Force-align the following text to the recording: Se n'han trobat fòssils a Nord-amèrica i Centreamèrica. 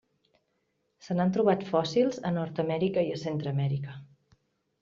Se 1.07 1.17
n'han 1.19 1.33
trobat 1.35 1.67
fòssils 1.67 2.19
a 2.31 2.31
Nord-amèrica 2.39 3.07
i 3.13 3.21
Centreamèrica. 3.27 3.99